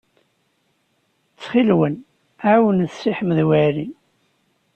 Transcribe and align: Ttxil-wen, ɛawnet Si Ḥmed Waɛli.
Ttxil-wen, 1.31 1.95
ɛawnet 2.49 2.93
Si 2.99 3.11
Ḥmed 3.17 3.39
Waɛli. 3.47 3.87